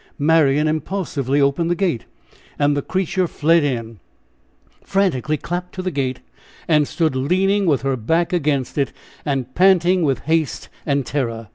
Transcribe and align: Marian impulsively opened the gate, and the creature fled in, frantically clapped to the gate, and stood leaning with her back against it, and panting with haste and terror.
Marian 0.17 0.67
impulsively 0.67 1.39
opened 1.39 1.69
the 1.69 1.75
gate, 1.75 2.05
and 2.57 2.75
the 2.75 2.81
creature 2.81 3.27
fled 3.27 3.63
in, 3.63 3.99
frantically 4.83 5.37
clapped 5.37 5.75
to 5.75 5.83
the 5.83 5.91
gate, 5.91 6.21
and 6.67 6.87
stood 6.87 7.15
leaning 7.15 7.67
with 7.67 7.83
her 7.83 7.95
back 7.95 8.33
against 8.33 8.79
it, 8.79 8.91
and 9.25 9.53
panting 9.53 10.01
with 10.01 10.21
haste 10.21 10.69
and 10.87 11.05
terror. 11.05 11.49